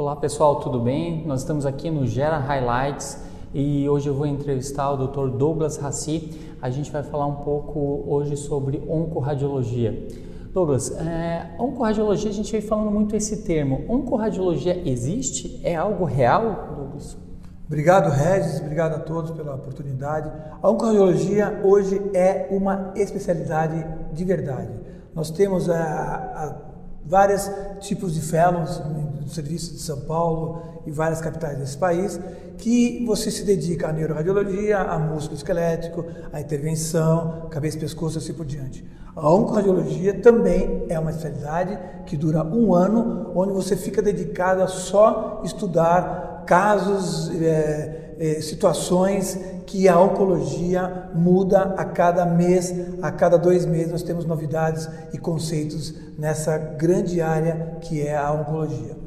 Olá 0.00 0.16
pessoal, 0.16 0.60
tudo 0.60 0.80
bem? 0.80 1.26
Nós 1.26 1.40
estamos 1.40 1.66
aqui 1.66 1.90
no 1.90 2.06
Gera 2.06 2.38
Highlights 2.38 3.18
e 3.52 3.86
hoje 3.86 4.08
eu 4.08 4.14
vou 4.14 4.26
entrevistar 4.26 4.90
o 4.92 5.06
Dr. 5.06 5.28
Douglas 5.28 5.76
Rassi. 5.76 6.40
A 6.62 6.70
gente 6.70 6.90
vai 6.90 7.02
falar 7.02 7.26
um 7.26 7.44
pouco 7.44 8.02
hoje 8.08 8.34
sobre 8.34 8.82
oncoradiologia. 8.88 10.08
Douglas, 10.54 10.90
é, 10.92 11.54
oncoradiologia, 11.58 12.30
a 12.30 12.32
gente 12.32 12.50
vem 12.50 12.62
falando 12.62 12.90
muito 12.90 13.14
esse 13.14 13.42
termo. 13.42 13.84
Oncoradiologia 13.90 14.88
existe? 14.88 15.60
É 15.62 15.76
algo 15.76 16.06
real, 16.06 16.72
Douglas? 16.78 17.18
Obrigado, 17.66 18.08
Regis. 18.08 18.58
Obrigado 18.58 18.94
a 18.94 19.00
todos 19.00 19.32
pela 19.32 19.54
oportunidade. 19.54 20.32
A 20.62 20.70
oncoradiologia 20.70 21.60
hoje 21.62 22.00
é 22.14 22.48
uma 22.50 22.94
especialidade 22.96 23.86
de 24.14 24.24
verdade. 24.24 24.72
Nós 25.14 25.30
temos 25.30 25.68
a, 25.68 25.76
a 25.76 26.69
vários 27.04 27.50
tipos 27.80 28.14
de 28.14 28.20
fellows 28.20 28.80
no 28.86 29.28
serviço 29.28 29.72
de 29.74 29.80
São 29.80 30.00
Paulo 30.00 30.62
e 30.86 30.90
várias 30.90 31.20
capitais 31.20 31.58
desse 31.58 31.76
país, 31.76 32.18
que 32.58 33.04
você 33.06 33.30
se 33.30 33.44
dedica 33.44 33.88
à 33.88 33.92
neuroradiologia, 33.92 34.78
a 34.78 34.98
músculo 34.98 35.36
esquelético, 35.36 36.04
à 36.32 36.40
intervenção, 36.40 37.48
cabeça 37.50 37.76
e 37.76 37.80
pescoço 37.80 38.16
e 38.16 38.18
assim 38.18 38.32
por 38.32 38.46
diante. 38.46 38.84
A 39.16 39.28
oncoradiologia 39.28 40.20
também 40.20 40.86
é 40.88 40.98
uma 40.98 41.10
especialidade 41.10 41.78
que 42.06 42.16
dura 42.16 42.44
um 42.44 42.74
ano, 42.74 43.32
onde 43.34 43.52
você 43.52 43.76
fica 43.76 44.00
dedicado 44.00 44.62
a 44.62 44.68
só 44.68 45.42
estudar 45.44 46.44
casos, 46.46 47.30
é, 47.40 48.09
é, 48.20 48.40
situações 48.42 49.40
que 49.66 49.88
a 49.88 49.98
oncologia 49.98 51.08
muda 51.14 51.74
a 51.76 51.84
cada 51.86 52.26
mês, 52.26 52.72
a 53.00 53.10
cada 53.10 53.38
dois 53.38 53.64
meses 53.64 53.90
nós 53.90 54.02
temos 54.02 54.26
novidades 54.26 54.86
e 55.14 55.16
conceitos 55.16 55.94
nessa 56.18 56.58
grande 56.58 57.22
área 57.22 57.78
que 57.80 58.02
é 58.02 58.14
a 58.14 58.30
oncologia. 58.30 59.00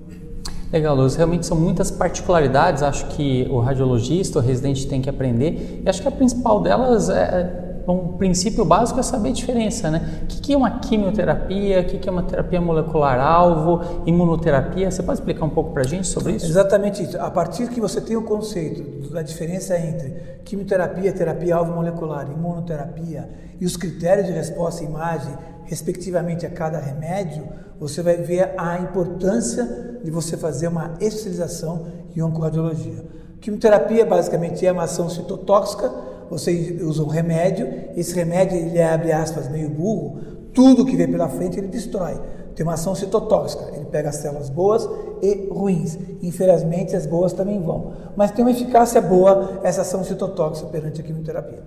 Legal, 0.71 0.95
Luz. 0.95 1.15
Realmente 1.15 1.45
são 1.45 1.55
muitas 1.55 1.91
particularidades, 1.91 2.81
acho 2.81 3.05
que 3.09 3.47
o 3.51 3.59
radiologista, 3.59 4.39
o 4.39 4.41
residente 4.41 4.88
tem 4.88 4.99
que 4.99 5.09
aprender. 5.09 5.83
E 5.85 5.88
acho 5.88 6.01
que 6.01 6.07
a 6.07 6.11
principal 6.11 6.61
delas 6.61 7.09
é 7.09 7.62
um 7.91 8.17
princípio 8.17 8.63
básico 8.63 8.99
é 8.99 9.03
saber 9.03 9.29
a 9.29 9.31
diferença, 9.33 9.91
né? 9.91 10.23
O 10.23 10.25
que 10.27 10.53
é 10.53 10.57
uma 10.57 10.79
quimioterapia, 10.79 11.81
o 11.81 11.85
que 11.85 12.07
é 12.07 12.11
uma 12.11 12.23
terapia 12.23 12.61
molecular-alvo, 12.61 13.81
imunoterapia? 14.05 14.89
Você 14.89 15.03
pode 15.03 15.19
explicar 15.19 15.45
um 15.45 15.49
pouco 15.49 15.71
para 15.71 15.81
a 15.81 15.85
gente 15.85 16.07
sobre 16.07 16.33
isso? 16.33 16.45
Exatamente 16.45 17.03
isso. 17.03 17.19
A 17.19 17.29
partir 17.29 17.67
que 17.69 17.81
você 17.81 17.99
tem 17.99 18.15
o 18.15 18.23
conceito 18.23 19.09
da 19.09 19.21
diferença 19.21 19.77
entre 19.77 20.39
quimioterapia, 20.45 21.11
terapia-alvo 21.11 21.73
molecular, 21.73 22.29
imunoterapia 22.31 23.29
e 23.59 23.65
os 23.65 23.75
critérios 23.75 24.27
de 24.27 24.33
resposta 24.33 24.81
à 24.81 24.85
imagem, 24.85 25.33
respectivamente 25.65 26.45
a 26.45 26.49
cada 26.49 26.79
remédio, 26.79 27.43
você 27.79 28.01
vai 28.01 28.15
ver 28.15 28.53
a 28.57 28.79
importância 28.79 29.99
de 30.03 30.09
você 30.09 30.37
fazer 30.37 30.67
uma 30.67 30.93
especialização 30.99 31.87
em 32.15 32.21
oncoradiologia. 32.21 33.05
Quimioterapia 33.41 34.05
basicamente 34.05 34.65
é 34.65 34.71
uma 34.71 34.83
ação 34.83 35.09
citotóxica 35.09 35.91
você 36.29 36.77
usa 36.81 37.03
um 37.03 37.07
remédio, 37.07 37.67
esse 37.95 38.13
remédio 38.16 38.57
ele 38.57 38.77
é, 38.77 38.93
abre 38.93 39.11
aspas, 39.11 39.49
meio 39.49 39.69
burro, 39.69 40.19
tudo 40.53 40.85
que 40.85 40.95
vem 40.95 41.09
pela 41.09 41.29
frente 41.29 41.57
ele 41.57 41.67
destrói. 41.67 42.19
Tem 42.55 42.63
uma 42.63 42.73
ação 42.73 42.93
citotóxica, 42.93 43.66
ele 43.75 43.85
pega 43.85 44.09
as 44.09 44.17
células 44.17 44.49
boas 44.49 44.88
e 45.21 45.49
ruins. 45.51 45.97
Infelizmente, 46.21 46.95
as 46.95 47.07
boas 47.07 47.33
também 47.33 47.59
vão. 47.59 47.94
Mas 48.16 48.31
tem 48.31 48.45
uma 48.45 48.51
eficácia 48.51 49.01
boa 49.01 49.59
essa 49.63 49.81
ação 49.81 50.03
citotóxica 50.03 50.69
perante 50.69 51.01
a 51.01 51.03
quimioterapia. 51.03 51.63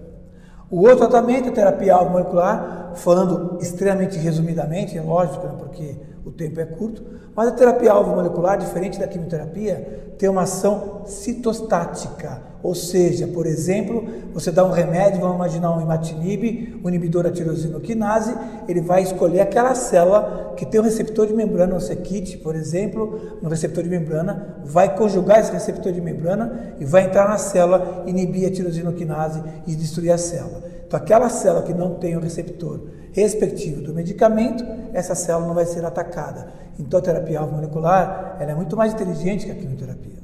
O 0.71 0.81
outro 0.81 1.09
tratamento 1.09 1.49
é 1.49 1.53
terapia 1.53 1.97
molecular, 2.03 2.93
falando 2.95 3.59
extremamente 3.61 4.19
resumidamente, 4.19 4.99
é 4.99 5.01
lógico, 5.01 5.47
né, 5.47 5.55
porque 5.59 5.97
o 6.27 6.33
tempo 6.33 6.59
é 6.59 6.65
curto, 6.65 7.05
mas 7.37 7.47
a 7.47 7.53
terapia 7.53 7.93
alvo 7.93 8.11
molecular, 8.11 8.59
diferente 8.59 8.99
da 8.99 9.07
quimioterapia, 9.07 10.15
tem 10.19 10.29
uma 10.29 10.43
ação 10.43 11.03
citostática, 11.07 12.43
ou 12.65 12.75
seja, 12.75 13.29
por 13.29 13.47
exemplo, 13.47 14.05
você 14.35 14.51
dá 14.51 14.65
um 14.65 14.73
remédio, 14.73 15.21
vamos 15.21 15.37
imaginar 15.37 15.77
um 15.77 15.81
imatinib, 15.81 16.81
um 16.83 16.89
inibidor 16.89 17.23
da 17.23 17.31
tirosinoquinase, 17.31 18.35
ele 18.67 18.81
vai 18.81 19.05
escolher 19.05 19.41
aquela 19.41 19.73
célula 19.77 20.55
que 20.57 20.67
tem 20.67 20.81
um 20.81 20.85
receptor 20.85 21.29
de 21.29 21.33
membrana, 21.33 21.77
um 21.77 21.81
sequite, 21.81 22.39
por 22.39 22.57
exemplo, 22.57 23.21
no 23.41 23.49
receptor 23.49 23.85
de 23.85 23.91
membrana, 23.91 24.57
vai 24.65 24.97
conjugar 24.97 25.39
esse 25.39 25.53
receptor 25.53 25.93
de 25.93 26.01
membrana 26.01 26.75
e 26.81 26.85
vai 26.85 27.05
entrar 27.05 27.29
na 27.29 27.39
célula, 27.39 28.03
inibir 28.05 28.49
a 28.49 28.51
tirosinoquinase 28.51 29.41
e 29.65 29.77
destruir 29.77 30.11
a 30.11 30.19
célula. 30.19 30.65
Então, 30.87 31.01
aquela 31.01 31.29
célula 31.29 31.63
que 31.63 31.75
não 31.75 31.95
tem 31.95 32.17
o 32.17 32.21
receptor 32.21 32.81
respectivo 33.13 33.83
do 33.83 33.93
medicamento, 33.93 34.65
essa 34.93 35.15
célula 35.15 35.47
não 35.47 35.55
vai 35.55 35.67
ser 35.67 35.85
atacada. 35.85 36.49
Então, 36.79 37.01
a 37.01 37.03
terapia 37.03 37.41
alvo 37.41 37.57
molecular 37.57 38.37
ela 38.39 38.53
é 38.53 38.55
muito 38.55 38.77
mais 38.77 38.93
inteligente 38.93 39.47
que 39.47 39.53
a 39.53 39.55
quimioterapia. 39.55 40.17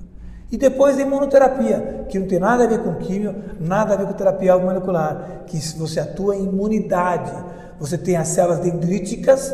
E 0.53 0.59
depois 0.59 0.99
a 0.99 1.03
imunoterapia, 1.03 2.05
que 2.09 2.19
não 2.19 2.29
tem 2.29 2.39
nada 2.39 2.65
a 2.65 2.67
ver 2.67 2.81
com 2.81 2.95
químio, 2.97 3.35
nada 3.59 3.95
a 3.95 3.97
ver 3.97 4.07
com 4.07 4.13
terapia 4.13 4.53
alvo 4.53 4.67
molecular, 4.67 5.45
que 5.47 5.59
você 5.77 5.99
atua 5.99 6.37
em 6.37 6.45
imunidade. 6.45 7.33
Você 7.81 7.97
tem 7.97 8.17
as 8.17 8.29
células 8.29 8.61
dendríticas, 8.61 9.53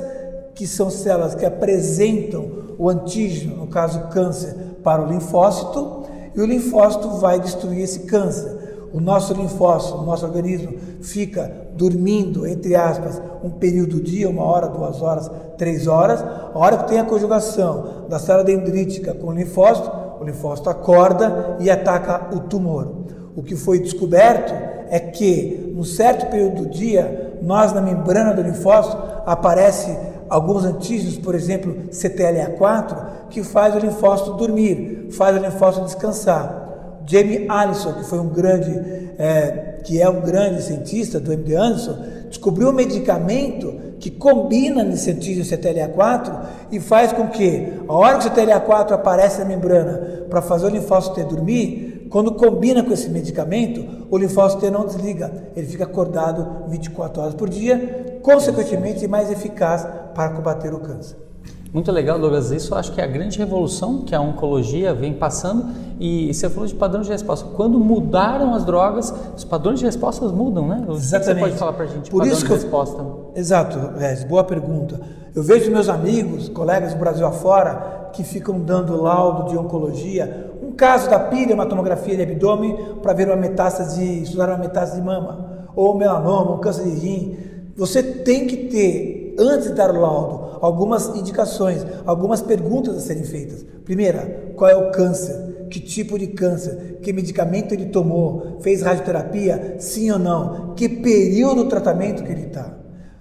que 0.54 0.66
são 0.66 0.90
células 0.90 1.36
que 1.36 1.46
apresentam 1.46 2.74
o 2.76 2.90
antígeno, 2.90 3.56
no 3.56 3.68
caso 3.68 4.08
câncer, 4.08 4.54
para 4.82 5.00
o 5.00 5.06
linfócito, 5.06 6.04
e 6.34 6.40
o 6.40 6.44
linfócito 6.44 7.08
vai 7.18 7.40
destruir 7.40 7.82
esse 7.82 8.00
câncer 8.00 8.57
o 8.92 9.00
nosso 9.00 9.34
linfócito, 9.34 9.98
o 9.98 10.04
nosso 10.04 10.24
organismo 10.24 10.72
fica 11.00 11.50
dormindo, 11.74 12.46
entre 12.46 12.74
aspas, 12.74 13.20
um 13.42 13.50
período 13.50 13.96
do 13.96 14.02
dia, 14.02 14.28
uma 14.28 14.42
hora, 14.42 14.68
duas 14.68 15.02
horas, 15.02 15.30
três 15.56 15.86
horas, 15.86 16.20
a 16.22 16.58
hora 16.58 16.78
que 16.78 16.88
tem 16.88 16.98
a 16.98 17.04
conjugação 17.04 18.06
da 18.08 18.18
célula 18.18 18.44
dendrítica 18.44 19.14
com 19.14 19.28
o 19.28 19.32
linfócito, 19.32 19.90
o 20.20 20.24
linfócito 20.24 20.70
acorda 20.70 21.56
e 21.60 21.70
ataca 21.70 22.34
o 22.34 22.40
tumor. 22.40 23.04
O 23.36 23.42
que 23.42 23.54
foi 23.54 23.78
descoberto 23.78 24.52
é 24.90 24.98
que, 24.98 25.72
num 25.74 25.84
certo 25.84 26.30
período 26.30 26.64
do 26.64 26.70
dia, 26.70 27.38
nós 27.42 27.72
na 27.72 27.80
membrana 27.80 28.34
do 28.34 28.42
linfócito 28.42 28.96
aparece 29.24 29.96
alguns 30.28 30.64
antígenos, 30.64 31.18
por 31.18 31.34
exemplo, 31.34 31.74
CTLA4, 31.90 33.28
que 33.30 33.42
faz 33.42 33.74
o 33.74 33.78
linfócito 33.78 34.34
dormir, 34.34 35.08
faz 35.12 35.36
o 35.36 35.40
linfócito 35.40 35.84
descansar. 35.84 36.67
Jamie 37.08 37.46
Allison, 37.48 37.94
que 37.94 38.04
foi 38.04 38.18
um 38.18 38.28
grande, 38.28 38.70
é, 39.18 39.80
que 39.82 40.00
é 40.00 40.08
um 40.08 40.20
grande 40.20 40.62
cientista 40.62 41.18
do 41.18 41.32
MD 41.32 41.56
Anderson, 41.56 41.96
descobriu 42.28 42.68
um 42.68 42.72
medicamento 42.72 43.88
que 43.98 44.10
combina 44.10 44.84
nesse 44.84 45.10
antígeno 45.10 45.44
CTLA4 45.44 46.40
e 46.70 46.78
faz 46.78 47.12
com 47.12 47.28
que, 47.28 47.72
a 47.88 47.92
hora 47.92 48.18
que 48.18 48.28
o 48.28 48.30
CTLA4 48.30 48.92
aparece 48.92 49.38
na 49.40 49.46
membrana 49.46 50.26
para 50.28 50.42
fazer 50.42 50.66
o 50.66 50.68
linfócito 50.68 51.14
T 51.14 51.24
dormir, 51.24 52.06
quando 52.10 52.34
combina 52.34 52.82
com 52.82 52.92
esse 52.92 53.08
medicamento, 53.08 54.06
o 54.10 54.16
linfócito 54.18 54.60
T 54.60 54.70
não 54.70 54.86
desliga, 54.86 55.32
ele 55.56 55.66
fica 55.66 55.84
acordado 55.84 56.68
24 56.68 57.22
horas 57.22 57.34
por 57.34 57.48
dia, 57.48 58.20
consequentemente 58.22 59.08
mais 59.08 59.30
eficaz 59.30 59.86
para 60.14 60.30
combater 60.30 60.72
o 60.74 60.78
câncer. 60.78 61.27
Muito 61.72 61.92
legal, 61.92 62.18
Douglas. 62.18 62.50
Isso 62.50 62.74
acho 62.74 62.92
que 62.92 63.00
é 63.00 63.04
a 63.04 63.06
grande 63.06 63.38
revolução 63.38 64.02
que 64.02 64.14
a 64.14 64.20
oncologia 64.20 64.94
vem 64.94 65.12
passando. 65.12 65.66
E 66.00 66.32
você 66.32 66.48
falou 66.48 66.66
de 66.66 66.74
padrão 66.74 67.02
de 67.02 67.10
resposta. 67.10 67.46
Quando 67.54 67.78
mudaram 67.78 68.54
as 68.54 68.64
drogas, 68.64 69.12
os 69.36 69.44
padrões 69.44 69.78
de 69.78 69.84
resposta 69.84 70.26
mudam, 70.28 70.66
né? 70.66 70.86
Exatamente. 70.90 71.34
Você 71.34 71.40
pode 71.40 71.56
falar 71.56 71.72
para 71.74 71.84
a 71.84 71.88
gente? 71.88 72.10
Por 72.10 72.26
isso 72.26 72.44
que 72.44 72.52
eu... 72.52 72.56
resposta. 72.56 73.04
Exato, 73.34 73.78
Rez, 73.98 74.24
boa 74.24 74.44
pergunta. 74.44 75.00
Eu 75.34 75.42
vejo 75.42 75.70
meus 75.70 75.88
amigos, 75.88 76.48
colegas 76.48 76.94
do 76.94 76.98
Brasil 76.98 77.26
afora, 77.26 78.08
que 78.12 78.24
ficam 78.24 78.60
dando 78.60 79.00
laudo 79.00 79.50
de 79.50 79.58
oncologia. 79.58 80.52
Um 80.62 80.72
caso 80.72 81.10
da 81.10 81.18
pilha, 81.18 81.54
uma 81.54 81.66
tomografia 81.66 82.16
de 82.16 82.22
abdômen 82.22 82.76
para 83.02 83.12
ver 83.12 83.28
uma 83.28 83.36
metástase, 83.36 84.22
estudar 84.22 84.48
uma 84.48 84.58
metástase 84.58 85.00
de 85.00 85.06
mama, 85.06 85.66
ou 85.76 85.96
melanoma, 85.96 86.54
um 86.54 86.58
câncer 86.58 86.84
de 86.84 86.90
rim. 86.90 87.36
Você 87.76 88.02
tem 88.02 88.46
que 88.46 88.56
ter, 88.56 89.36
antes 89.38 89.68
de 89.68 89.74
dar 89.74 89.90
o 89.90 90.00
laudo, 90.00 90.47
algumas 90.60 91.08
indicações, 91.16 91.84
algumas 92.06 92.40
perguntas 92.42 92.96
a 92.96 93.00
serem 93.00 93.24
feitas. 93.24 93.64
Primeira, 93.84 94.52
qual 94.56 94.70
é 94.70 94.76
o 94.76 94.90
câncer? 94.90 95.66
Que 95.70 95.80
tipo 95.80 96.18
de 96.18 96.28
câncer? 96.28 96.98
Que 97.02 97.12
medicamento 97.12 97.72
ele 97.72 97.86
tomou? 97.86 98.58
Fez 98.60 98.82
radioterapia? 98.82 99.76
Sim 99.78 100.10
ou 100.10 100.18
não? 100.18 100.74
Que 100.74 100.88
período 100.88 101.64
do 101.64 101.68
tratamento 101.68 102.24
que 102.24 102.32
ele 102.32 102.46
está? 102.46 102.78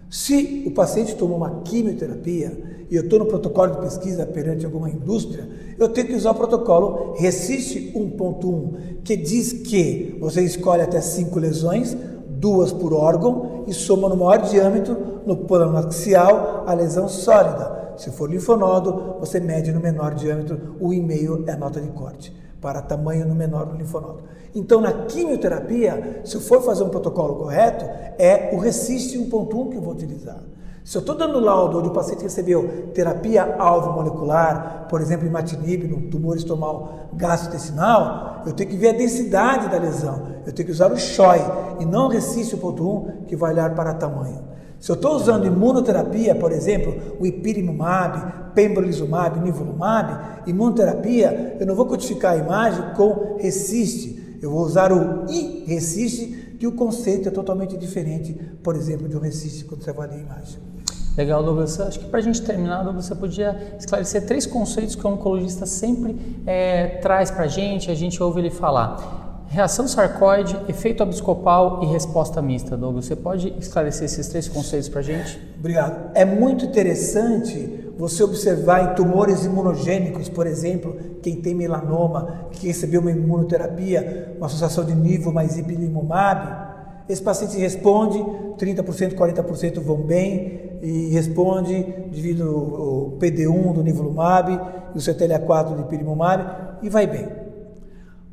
Se 0.09 0.63
o 0.65 0.71
paciente 0.71 1.15
tomou 1.15 1.37
uma 1.37 1.61
quimioterapia 1.63 2.85
e 2.89 2.95
eu 2.95 3.03
estou 3.03 3.19
no 3.19 3.25
protocolo 3.25 3.73
de 3.73 3.81
pesquisa 3.81 4.25
perante 4.25 4.65
alguma 4.65 4.89
indústria, 4.89 5.47
eu 5.77 5.89
tenho 5.89 6.07
que 6.07 6.15
usar 6.15 6.31
o 6.31 6.35
protocolo 6.35 7.13
RESIST 7.17 7.91
1.1, 7.93 9.01
que 9.03 9.17
diz 9.17 9.51
que 9.51 10.15
você 10.19 10.41
escolhe 10.41 10.81
até 10.81 11.01
cinco 11.01 11.39
lesões, 11.39 11.97
duas 12.39 12.71
por 12.71 12.93
órgão, 12.93 13.63
e 13.67 13.73
soma 13.73 14.07
no 14.09 14.15
maior 14.15 14.41
diâmetro 14.41 15.21
no 15.25 15.37
plano 15.37 15.77
axial 15.77 16.63
a 16.65 16.73
lesão 16.73 17.07
sólida. 17.07 17.93
Se 17.97 18.11
for 18.11 18.29
linfonodo, 18.29 19.15
você 19.19 19.39
mede 19.39 19.71
no 19.71 19.79
menor 19.79 20.13
diâmetro, 20.13 20.75
o 20.79 20.93
e-mail 20.93 21.43
é 21.47 21.51
a 21.51 21.57
nota 21.57 21.81
de 21.81 21.89
corte, 21.89 22.33
para 22.61 22.81
tamanho 22.81 23.27
no 23.27 23.35
menor 23.35 23.65
do 23.65 23.75
linfonodo. 23.75 24.23
Então, 24.53 24.79
na 24.79 24.91
quimioterapia, 24.91 26.21
se 26.23 26.35
eu 26.35 26.41
for 26.41 26.61
fazer 26.61 26.83
um 26.83 26.89
protocolo 26.89 27.35
correto, 27.35 27.85
é 28.17 28.51
o 28.53 28.59
RESIST 28.59 29.17
1.1 29.17 29.69
que 29.69 29.77
eu 29.77 29.81
vou 29.81 29.93
utilizar. 29.93 30.41
Se 30.87 30.97
eu 30.97 31.01
estou 31.01 31.15
dando 31.17 31.41
laudo 31.41 31.79
onde 31.79 31.89
o 31.89 31.91
paciente 31.91 32.23
recebeu 32.23 32.91
terapia 32.93 33.57
alvo 33.59 33.91
molecular, 33.91 34.87
por 34.89 35.01
exemplo, 35.01 35.27
imatinib 35.27 35.85
no 35.85 36.09
tumor 36.09 36.37
estomal 36.37 37.09
gastrointestinal, 37.13 38.43
eu 38.45 38.53
tenho 38.53 38.69
que 38.69 38.77
ver 38.77 38.91
a 38.91 38.97
densidade 38.97 39.67
da 39.67 39.77
lesão. 39.77 40.27
Eu 40.45 40.53
tenho 40.53 40.65
que 40.65 40.71
usar 40.71 40.89
o 40.89 40.95
CHOI 40.95 41.41
e 41.81 41.85
não 41.85 42.07
o 42.07 42.57
ponto 42.57 42.89
1, 42.89 43.25
que 43.25 43.35
vai 43.35 43.51
olhar 43.51 43.75
para 43.75 43.93
tamanho. 43.95 44.39
Se 44.79 44.89
eu 44.89 44.95
estou 44.95 45.13
usando 45.17 45.45
imunoterapia, 45.45 46.33
por 46.35 46.53
exemplo, 46.53 46.95
o 47.19 47.25
ipilimumab, 47.25 48.53
pembrolizumab, 48.55 49.41
nivolumab, 49.41 50.47
imunoterapia, 50.47 51.57
eu 51.59 51.67
não 51.67 51.75
vou 51.75 51.85
codificar 51.85 52.31
a 52.31 52.37
imagem 52.37 52.93
com 52.95 53.35
resiste. 53.37 54.39
Eu 54.41 54.51
vou 54.51 54.61
usar 54.61 54.93
o 54.93 55.29
I-resiste, 55.29 56.55
que 56.57 56.65
o 56.65 56.71
conceito 56.71 57.27
é 57.27 57.31
totalmente 57.31 57.75
diferente, 57.75 58.33
por 58.63 58.77
exemplo, 58.77 59.09
de 59.09 59.17
um 59.17 59.19
resiste 59.19 59.65
quando 59.65 59.83
você 59.83 59.89
avalia 59.89 60.17
a 60.17 60.21
imagem. 60.21 60.76
Legal, 61.17 61.43
Douglas. 61.43 61.79
Acho 61.79 61.99
que 61.99 62.05
para 62.05 62.19
a 62.19 62.21
gente 62.21 62.41
terminar, 62.43 62.83
Douglas, 62.83 63.05
você 63.05 63.15
podia 63.15 63.75
esclarecer 63.79 64.27
três 64.27 64.45
conceitos 64.45 64.95
que 64.95 65.05
o 65.05 65.09
oncologista 65.09 65.65
sempre 65.65 66.15
é, 66.45 66.99
traz 67.01 67.31
para 67.31 67.45
a 67.45 67.47
gente, 67.47 67.89
a 67.89 67.95
gente 67.95 68.21
ouve 68.21 68.39
ele 68.39 68.51
falar. 68.51 69.43
Reação 69.49 69.87
sarcoide, 69.87 70.55
efeito 70.67 71.01
abiscopal 71.01 71.79
e 71.81 71.87
resposta 71.87 72.39
mista. 72.39 72.77
Douglas, 72.77 73.05
você 73.05 73.15
pode 73.15 73.51
esclarecer 73.57 74.05
esses 74.05 74.27
três 74.27 74.47
conceitos 74.47 74.89
para 74.89 74.99
a 74.99 75.03
gente? 75.03 75.41
Obrigado. 75.57 76.11
É 76.13 76.23
muito 76.23 76.65
interessante 76.65 77.85
você 77.97 78.21
observar 78.23 78.91
em 78.91 78.95
tumores 78.95 79.43
imunogênicos, 79.43 80.29
por 80.29 80.45
exemplo, 80.45 80.95
quem 81.23 81.41
tem 81.41 81.55
melanoma, 81.55 82.47
que 82.51 82.67
recebeu 82.67 83.01
uma 83.01 83.09
imunoterapia, 83.09 84.35
uma 84.37 84.45
associação 84.45 84.83
de 84.85 84.93
nível 84.93 85.31
mais 85.31 85.57
ipilimumab, 85.57 86.66
esse 87.09 87.21
paciente 87.21 87.57
responde, 87.57 88.19
30%, 88.57 89.15
40% 89.15 89.79
vão 89.79 89.97
bem 89.97 90.79
e 90.81 91.09
responde 91.09 91.83
devido 92.11 92.43
ao 92.43 93.17
PD1 93.19 93.73
do 93.73 93.83
nivolumab 93.83 94.51
e 94.93 94.97
o 94.97 95.01
CTLA4 95.01 95.75
do 95.75 95.81
ipilimumab 95.81 96.43
e 96.81 96.89
vai 96.89 97.07
bem. 97.07 97.27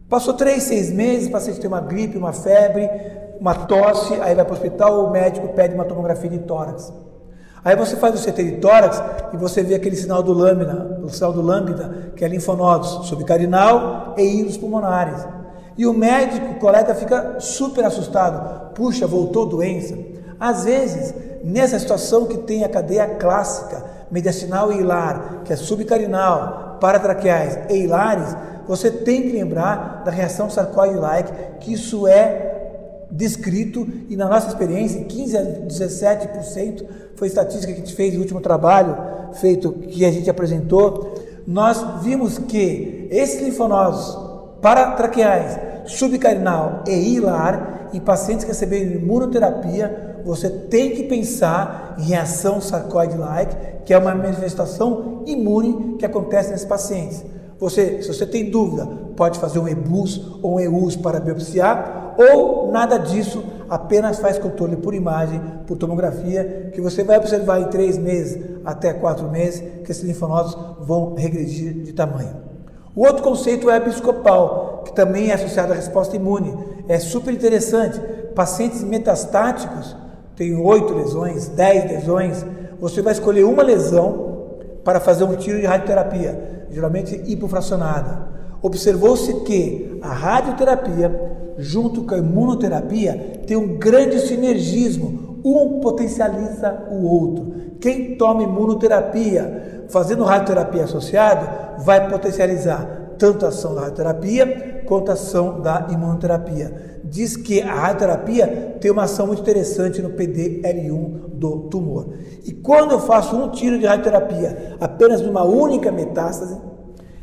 Passou 0.08 0.34
3, 0.34 0.62
6 0.62 0.92
meses, 0.92 1.28
o 1.28 1.30
paciente 1.30 1.60
tem 1.60 1.68
uma 1.68 1.80
gripe, 1.80 2.18
uma 2.18 2.32
febre, 2.32 2.88
uma 3.40 3.54
tosse, 3.54 4.14
aí 4.14 4.34
vai 4.34 4.44
para 4.44 4.52
o 4.52 4.56
hospital, 4.56 5.06
o 5.06 5.10
médico 5.10 5.48
pede 5.48 5.74
uma 5.74 5.84
tomografia 5.84 6.30
de 6.30 6.38
tórax. 6.40 6.92
Aí 7.64 7.74
você 7.74 7.96
faz 7.96 8.14
o 8.14 8.22
CT 8.22 8.44
de 8.44 8.52
tórax 8.58 9.02
e 9.32 9.36
você 9.38 9.62
vê 9.62 9.74
aquele 9.74 9.96
sinal 9.96 10.22
do 10.22 10.32
lâmina, 10.34 11.00
o 11.02 11.08
sinal 11.08 11.32
do 11.32 11.40
lambda, 11.40 12.12
que 12.14 12.24
é 12.24 12.28
linfonodos 12.28 13.08
subcarinal 13.08 14.14
e 14.18 14.22
íris 14.22 14.58
pulmonares. 14.58 15.26
E 15.76 15.86
o 15.86 15.92
médico, 15.92 16.52
o 16.52 16.58
colega, 16.58 16.94
fica 16.94 17.40
super 17.40 17.84
assustado. 17.84 18.72
Puxa, 18.74 19.06
voltou 19.06 19.46
doença. 19.46 19.96
Às 20.38 20.64
vezes, 20.64 21.14
nessa 21.42 21.78
situação 21.78 22.26
que 22.26 22.38
tem 22.38 22.64
a 22.64 22.68
cadeia 22.68 23.06
clássica, 23.16 23.84
mediastinal 24.10 24.72
e 24.72 24.78
hilar, 24.78 25.42
que 25.44 25.52
é 25.52 25.56
subcarinal, 25.56 26.78
paratraqueais 26.80 27.58
e 27.70 27.84
hilares, 27.84 28.36
você 28.66 28.90
tem 28.90 29.22
que 29.22 29.32
lembrar 29.32 30.02
da 30.04 30.10
reação 30.10 30.48
sarcoide-like, 30.48 31.32
que 31.60 31.72
isso 31.72 32.06
é 32.06 32.54
descrito 33.10 33.86
e 34.08 34.16
na 34.16 34.28
nossa 34.28 34.48
experiência, 34.48 35.04
15 35.04 35.36
a 35.36 35.42
17% 35.42 36.84
foi 37.16 37.28
a 37.28 37.30
estatística 37.30 37.72
que 37.72 37.80
a 37.80 37.84
gente 37.84 37.94
fez 37.94 38.14
no 38.14 38.20
último 38.20 38.40
trabalho 38.40 38.96
feito 39.34 39.72
que 39.72 40.04
a 40.04 40.10
gente 40.10 40.28
apresentou. 40.28 41.14
Nós 41.46 42.02
vimos 42.02 42.38
que 42.38 43.08
esses 43.10 43.40
linfonodos 43.40 44.23
paratraqueais, 44.64 45.58
subcarinal 45.84 46.84
e 46.86 46.92
hilar, 46.92 47.90
em 47.92 48.00
pacientes 48.00 48.46
que 48.46 48.50
receberam 48.50 48.92
imunoterapia, 48.92 50.22
você 50.24 50.48
tem 50.48 50.92
que 50.92 51.02
pensar 51.02 51.96
em 51.98 52.04
reação 52.04 52.62
sarcoide-like, 52.62 53.54
que 53.84 53.92
é 53.92 53.98
uma 53.98 54.14
manifestação 54.14 55.22
imune 55.26 55.98
que 55.98 56.06
acontece 56.06 56.50
nesses 56.50 56.64
pacientes. 56.64 57.22
Você, 57.58 58.00
se 58.00 58.08
você 58.08 58.24
tem 58.24 58.50
dúvida, 58.50 58.88
pode 59.14 59.38
fazer 59.38 59.58
um 59.58 59.68
EBUS 59.68 60.38
ou 60.42 60.54
um 60.54 60.60
EUS 60.60 60.96
para 60.96 61.20
biopsiar, 61.20 62.14
ou 62.16 62.72
nada 62.72 62.96
disso, 62.96 63.44
apenas 63.68 64.18
faz 64.18 64.38
controle 64.38 64.76
por 64.76 64.94
imagem, 64.94 65.42
por 65.66 65.76
tomografia, 65.76 66.70
que 66.72 66.80
você 66.80 67.04
vai 67.04 67.18
observar 67.18 67.60
em 67.60 67.68
três 67.68 67.98
meses 67.98 68.42
até 68.64 68.94
quatro 68.94 69.30
meses 69.30 69.62
que 69.84 69.92
esses 69.92 70.02
linfonodos 70.02 70.56
vão 70.80 71.14
regredir 71.14 71.82
de 71.82 71.92
tamanho. 71.92 72.53
O 72.96 73.04
outro 73.04 73.24
conceito 73.24 73.68
é 73.68 73.76
episcopal, 73.76 74.82
que 74.84 74.94
também 74.94 75.30
é 75.30 75.34
associado 75.34 75.72
à 75.72 75.76
resposta 75.76 76.14
imune. 76.14 76.56
É 76.88 76.98
super 77.00 77.34
interessante. 77.34 78.00
Pacientes 78.34 78.84
metastáticos, 78.84 79.96
tem 80.36 80.56
oito 80.56 80.94
lesões, 80.94 81.48
dez 81.48 81.90
lesões, 81.90 82.44
você 82.80 83.02
vai 83.02 83.12
escolher 83.12 83.44
uma 83.44 83.62
lesão 83.62 84.34
para 84.84 85.00
fazer 85.00 85.24
um 85.24 85.34
tiro 85.36 85.60
de 85.60 85.66
radioterapia, 85.66 86.66
geralmente 86.70 87.20
hipofracionada. 87.26 88.28
Observou-se 88.62 89.40
que 89.40 89.98
a 90.02 90.12
radioterapia, 90.12 91.54
junto 91.58 92.02
com 92.04 92.14
a 92.14 92.18
imunoterapia, 92.18 93.42
tem 93.46 93.56
um 93.56 93.76
grande 93.76 94.20
sinergismo, 94.20 95.40
um 95.44 95.80
potencializa 95.80 96.86
o 96.90 97.04
outro. 97.06 97.54
Quem 97.80 98.16
toma 98.16 98.42
imunoterapia 98.42 99.73
fazendo 99.88 100.24
radioterapia 100.24 100.84
associado 100.84 101.82
vai 101.84 102.08
potencializar 102.08 103.04
tanto 103.18 103.44
a 103.44 103.48
ação 103.48 103.74
da 103.74 103.82
radioterapia 103.82 104.82
quanto 104.86 105.10
a 105.10 105.14
ação 105.14 105.60
da 105.60 105.86
imunoterapia. 105.90 107.00
Diz 107.04 107.36
que 107.36 107.62
a 107.62 107.74
radioterapia 107.74 108.76
tem 108.80 108.90
uma 108.90 109.04
ação 109.04 109.26
muito 109.26 109.42
interessante 109.42 110.02
no 110.02 110.10
PDL1 110.10 111.28
do 111.28 111.68
tumor. 111.68 112.08
E 112.44 112.52
quando 112.52 112.92
eu 112.92 113.00
faço 113.00 113.36
um 113.36 113.50
tiro 113.50 113.78
de 113.78 113.86
radioterapia 113.86 114.76
apenas 114.80 115.20
numa 115.20 115.44
única 115.44 115.92
metástase, 115.92 116.58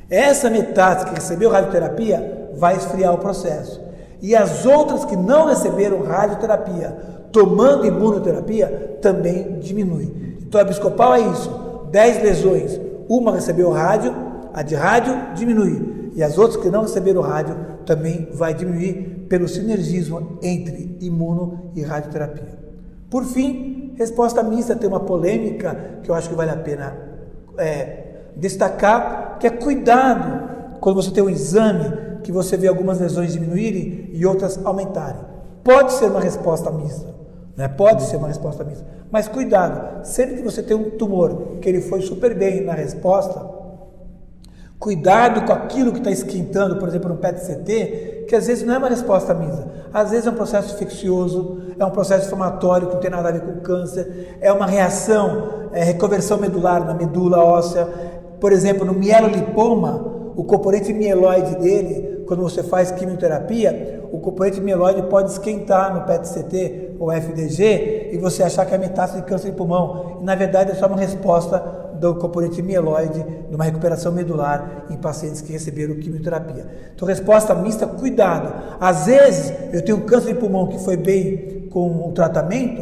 essa 0.10 0.50
metástase 0.50 1.06
que 1.06 1.16
recebeu 1.16 1.50
radioterapia 1.50 2.50
vai 2.56 2.76
esfriar 2.76 3.14
o 3.14 3.18
processo. 3.18 3.82
E 4.22 4.36
as 4.36 4.66
outras 4.66 5.04
que 5.06 5.16
não 5.16 5.48
receberam 5.48 6.04
radioterapia, 6.04 6.96
tomando 7.32 7.86
imunoterapia, 7.86 8.98
também 9.02 9.60
diminui. 9.60 10.38
Então 10.42 10.60
a 10.60 10.64
episcopal 10.64 11.16
é 11.16 11.22
isso: 11.22 11.50
10 11.92 12.24
lesões, 12.24 12.80
uma 13.08 13.34
recebeu 13.34 13.70
rádio, 13.72 14.14
a 14.54 14.64
de 14.64 14.76
rádio 14.76 15.14
diminui, 15.36 16.12
e 16.16 16.24
as 16.24 16.38
outras 16.38 16.62
que 16.62 16.70
não 16.70 16.82
receberam 16.82 17.22
rádio 17.22 17.56
também 17.86 18.30
vai 18.34 18.54
diminuir 18.54 19.26
pelo 19.30 19.48
sinergismo 19.48 20.38
entre 20.42 20.98
imuno 21.02 21.72
e 21.76 21.82
radioterapia. 21.82 22.60
Por 23.10 23.26
fim, 23.26 23.94
resposta 23.98 24.42
mista 24.44 24.76
tem 24.76 24.90
uma 24.90 25.00
polêmica 25.00 26.00
que 26.04 26.10
eu 26.10 26.16
acho 26.16 26.30
que 26.30 26.36
vale 26.36 26.52
a 26.52 26.58
pena 26.58 26.98
é, 27.58 28.02
destacar, 28.36 29.38
que 29.40 29.48
é 29.48 29.50
cuidado 29.50 30.80
quando 30.80 30.96
você 30.96 31.12
tem 31.12 31.24
um 31.24 31.30
exame 31.30 32.20
que 32.24 32.32
você 32.32 32.56
vê 32.58 32.68
algumas 32.68 33.00
lesões 33.00 33.34
diminuírem 33.34 34.10
e 34.14 34.26
outras 34.26 34.60
aumentarem. 34.64 35.22
Pode 35.64 35.94
ser 35.94 36.06
uma 36.06 36.20
resposta 36.20 36.72
mista, 36.72 37.08
né? 37.56 37.68
pode 37.68 38.04
ser 38.04 38.18
uma 38.18 38.28
resposta 38.28 38.64
mista, 38.64 38.86
mas 39.12 39.28
cuidado, 39.28 40.06
sempre 40.06 40.38
que 40.38 40.44
você 40.44 40.64
tem 40.64 40.76
um 40.76 40.92
tumor 40.92 41.58
que 41.62 41.68
ele 41.68 41.82
foi 41.82 42.02
super 42.02 42.34
bem 42.34 42.64
na 42.64 42.74
resposta, 42.74 43.62
cuidado 44.80 45.46
com 45.46 45.54
aquilo 45.54 45.92
que 45.92 46.00
está 46.00 46.10
esquentando, 46.10 46.78
por 46.78 46.88
exemplo, 46.88 47.10
no 47.10 47.18
PET-CT, 47.18 48.26
que 48.28 48.36
às 48.36 48.48
vezes 48.48 48.66
não 48.66 48.74
é 48.74 48.78
uma 48.80 48.90
resposta 48.90 49.34
mista, 49.34 49.68
às 49.94 50.10
vezes 50.10 50.26
é 50.26 50.32
um 50.32 50.36
processo 50.36 50.74
infeccioso, 50.74 51.62
é 51.78 51.86
um 51.86 51.92
processo 51.92 52.26
inflamatório 52.26 52.88
que 52.88 52.94
não 52.96 53.02
tem 53.02 53.12
nada 53.12 53.30
a 53.30 53.32
ver 53.32 53.42
com 53.42 53.60
câncer, 53.60 54.38
é 54.42 54.52
uma 54.52 54.66
reação, 54.66 55.70
é 55.72 55.84
reconversão 55.84 56.40
medular 56.40 56.84
na 56.84 56.94
medula 56.94 57.38
óssea, 57.38 57.88
por 58.40 58.52
exemplo, 58.52 58.84
no 58.84 58.94
mielolipoma, 58.94 60.34
o 60.36 60.44
componente 60.44 60.92
mieloide 60.92 61.58
dele, 61.58 62.24
quando 62.26 62.42
você 62.42 62.64
faz 62.64 62.90
quimioterapia, 62.90 64.01
o 64.12 64.20
componente 64.20 64.60
mieloide 64.60 65.04
pode 65.04 65.32
esquentar 65.32 65.94
no 65.94 66.02
PET-CT 66.02 66.98
ou 67.00 67.12
FDG 67.12 68.10
e 68.12 68.18
você 68.18 68.44
achar 68.44 68.66
que 68.66 68.76
é 68.76 68.78
metástase 68.78 69.22
de 69.22 69.28
câncer 69.28 69.52
de 69.52 69.58
pulmão. 69.58 70.18
E 70.22 70.24
na 70.24 70.36
verdade 70.36 70.72
é 70.72 70.76
só 70.76 70.88
uma 70.88 70.98
resposta 70.98 71.60
do 72.00 72.16
componente 72.16 72.62
mieloide 72.62 73.24
de 73.48 73.56
uma 73.56 73.64
recuperação 73.64 74.12
medular 74.12 74.86
em 74.90 74.98
pacientes 74.98 75.40
que 75.40 75.54
receberam 75.54 75.96
quimioterapia. 75.96 76.66
Então, 76.94 77.08
resposta 77.08 77.54
mista, 77.54 77.86
cuidado. 77.88 78.54
Às 78.80 79.06
vezes 79.06 79.54
eu 79.72 79.82
tenho 79.84 80.02
câncer 80.02 80.34
de 80.34 80.40
pulmão 80.40 80.68
que 80.68 80.80
foi 80.80 80.98
bem 80.98 81.68
com 81.72 82.10
o 82.10 82.12
tratamento 82.12 82.82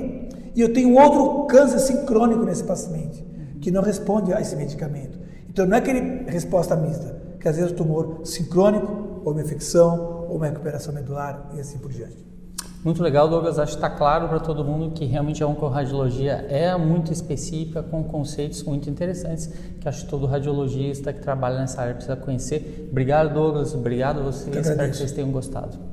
e 0.56 0.62
eu 0.62 0.74
tenho 0.74 0.98
outro 0.98 1.46
câncer 1.46 1.80
sincrônico 1.80 2.44
nesse 2.44 2.64
paciente 2.64 3.28
que 3.62 3.70
não 3.70 3.82
responde 3.82 4.34
a 4.34 4.42
esse 4.42 4.56
medicamento. 4.56 5.20
Então 5.50 5.66
não 5.66 5.76
é 5.76 5.80
aquele 5.80 6.24
resposta 6.30 6.76
mista, 6.76 7.16
que 7.40 7.48
às 7.48 7.56
vezes 7.56 7.72
o 7.72 7.76
tumor 7.76 8.22
sincrônico, 8.24 9.22
ou 9.24 9.34
uma 9.34 9.42
infecção, 9.42 10.19
ou 10.30 10.38
uma 10.38 10.46
recuperação 10.46 10.94
medular 10.94 11.50
e 11.56 11.60
assim 11.60 11.80
por 11.80 11.92
diante. 11.92 12.30
Muito 12.84 13.04
legal, 13.04 13.28
Douglas. 13.28 13.60
Acho 13.60 13.74
que 13.74 13.78
está 13.78 13.90
claro 13.90 14.30
para 14.30 14.40
todo 14.40 14.64
mundo 14.64 14.92
que 14.92 15.04
realmente 15.04 15.44
a 15.44 15.48
oncoradiologia 15.48 16.46
é 16.50 16.76
muito 16.78 17.12
específica, 17.12 17.84
com 17.84 18.04
conceitos 18.06 18.64
muito 18.64 18.90
interessantes, 18.90 19.48
que 19.82 19.90
acho 19.90 20.06
que 20.06 20.10
todo 20.10 20.26
radiologista 20.26 21.12
que 21.12 21.20
trabalha 21.20 21.60
nessa 21.60 21.82
área 21.82 21.94
precisa 21.94 22.16
conhecer. 22.16 22.88
Obrigado, 22.90 23.34
Douglas. 23.34 23.74
Obrigado 23.74 24.22
a 24.22 24.24
vocês. 24.24 24.56
Espero 24.56 24.90
que 24.92 24.96
vocês 24.96 25.12
tenham 25.12 25.30
gostado. 25.30 25.89